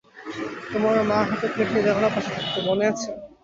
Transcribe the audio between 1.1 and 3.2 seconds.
হাতে প্লেট নিয়ে জানালার পাশে থাকত, মনে আছে?